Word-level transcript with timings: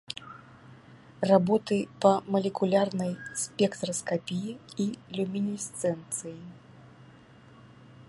Работы 1.31 1.77
па 2.05 2.13
малекулярнай 2.37 3.13
спектраскапіі 3.43 4.51
і 4.85 4.89
люмінесцэнцыі. 5.19 6.37